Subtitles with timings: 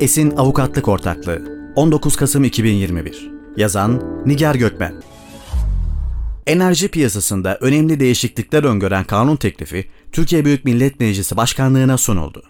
[0.00, 4.94] Esin Avukatlık Ortaklığı 19 Kasım 2021 Yazan Nigar Gökmen
[6.46, 12.42] Enerji piyasasında önemli değişiklikler öngören kanun teklifi Türkiye Büyük Millet Meclisi Başkanlığına sunuldu.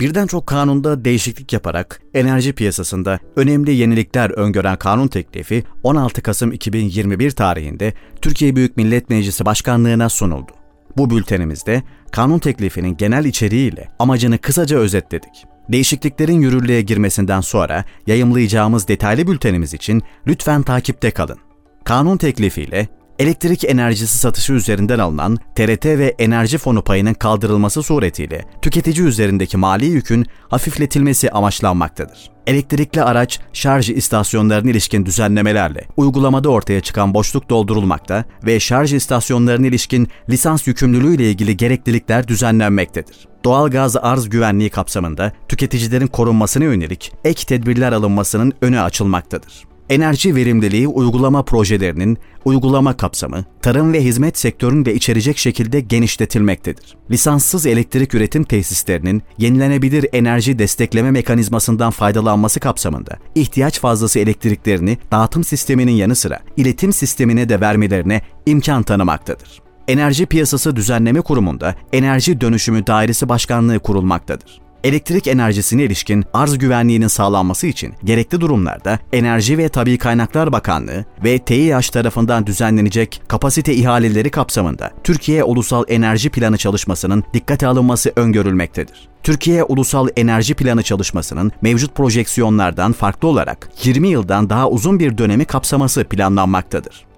[0.00, 7.30] Birden çok kanunda değişiklik yaparak enerji piyasasında önemli yenilikler öngören kanun teklifi 16 Kasım 2021
[7.30, 10.52] tarihinde Türkiye Büyük Millet Meclisi Başkanlığına sunuldu.
[10.96, 11.82] Bu bültenimizde
[12.12, 15.53] kanun teklifinin genel içeriğiyle amacını kısaca özetledik.
[15.68, 21.38] Değişikliklerin yürürlüğe girmesinden sonra yayımlayacağımız detaylı bültenimiz için lütfen takipte kalın.
[21.84, 29.06] Kanun teklifiyle elektrik enerjisi satışı üzerinden alınan TRT ve enerji fonu payının kaldırılması suretiyle tüketici
[29.06, 32.30] üzerindeki mali yükün hafifletilmesi amaçlanmaktadır.
[32.46, 40.08] Elektrikli araç şarj istasyonlarına ilişkin düzenlemelerle uygulamada ortaya çıkan boşluk doldurulmakta ve şarj istasyonlarına ilişkin
[40.30, 43.28] lisans yükümlülüğü ile ilgili gereklilikler düzenlenmektedir.
[43.44, 51.42] Doğalgaz arz güvenliği kapsamında tüketicilerin korunmasına yönelik ek tedbirler alınmasının önü açılmaktadır enerji verimliliği uygulama
[51.42, 56.96] projelerinin uygulama kapsamı, tarım ve hizmet sektörünü de içerecek şekilde genişletilmektedir.
[57.10, 65.92] Lisanssız elektrik üretim tesislerinin yenilenebilir enerji destekleme mekanizmasından faydalanması kapsamında ihtiyaç fazlası elektriklerini dağıtım sisteminin
[65.92, 69.62] yanı sıra iletim sistemine de vermelerine imkan tanımaktadır.
[69.88, 77.66] Enerji Piyasası Düzenleme Kurumu'nda Enerji Dönüşümü Dairesi Başkanlığı kurulmaktadır elektrik enerjisine ilişkin arz güvenliğinin sağlanması
[77.66, 84.90] için gerekli durumlarda Enerji ve Tabi Kaynaklar Bakanlığı ve TİH tarafından düzenlenecek kapasite ihaleleri kapsamında
[85.04, 89.08] Türkiye Ulusal Enerji Planı çalışmasının dikkate alınması öngörülmektedir.
[89.22, 95.44] Türkiye Ulusal Enerji Planı çalışmasının mevcut projeksiyonlardan farklı olarak 20 yıldan daha uzun bir dönemi
[95.44, 97.13] kapsaması planlanmaktadır.